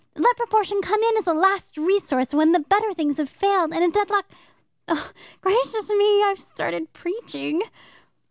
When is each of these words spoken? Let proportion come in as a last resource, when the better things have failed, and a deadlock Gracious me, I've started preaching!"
Let 0.15 0.35
proportion 0.35 0.81
come 0.81 0.99
in 0.99 1.17
as 1.17 1.27
a 1.27 1.33
last 1.35 1.77
resource, 1.77 2.33
when 2.33 2.53
the 2.53 2.59
better 2.59 2.91
things 2.91 3.17
have 3.17 3.29
failed, 3.29 3.71
and 3.71 3.83
a 3.83 3.91
deadlock 3.91 4.25
Gracious 5.41 5.91
me, 5.91 6.23
I've 6.23 6.39
started 6.39 6.91
preaching!" 6.91 7.61